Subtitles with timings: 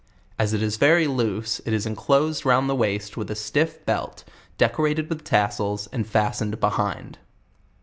[0.39, 4.23] As it is very loose, it is enclosed round the waist with a stiff belt,
[4.57, 7.19] decorated with tassels, and fas tened behind.